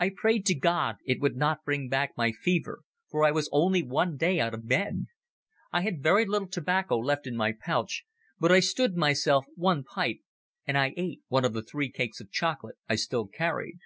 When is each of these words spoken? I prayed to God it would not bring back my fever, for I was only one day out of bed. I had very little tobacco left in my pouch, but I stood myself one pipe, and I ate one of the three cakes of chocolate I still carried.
I 0.00 0.08
prayed 0.16 0.46
to 0.46 0.54
God 0.54 0.96
it 1.04 1.20
would 1.20 1.36
not 1.36 1.62
bring 1.66 1.90
back 1.90 2.12
my 2.16 2.32
fever, 2.32 2.84
for 3.10 3.22
I 3.22 3.30
was 3.32 3.50
only 3.52 3.82
one 3.82 4.16
day 4.16 4.40
out 4.40 4.54
of 4.54 4.66
bed. 4.66 5.04
I 5.70 5.82
had 5.82 6.02
very 6.02 6.24
little 6.24 6.48
tobacco 6.48 6.96
left 6.96 7.26
in 7.26 7.36
my 7.36 7.52
pouch, 7.52 8.04
but 8.40 8.50
I 8.50 8.60
stood 8.60 8.96
myself 8.96 9.44
one 9.54 9.84
pipe, 9.84 10.20
and 10.66 10.78
I 10.78 10.94
ate 10.96 11.20
one 11.28 11.44
of 11.44 11.52
the 11.52 11.62
three 11.62 11.90
cakes 11.90 12.18
of 12.18 12.32
chocolate 12.32 12.78
I 12.88 12.94
still 12.94 13.26
carried. 13.26 13.80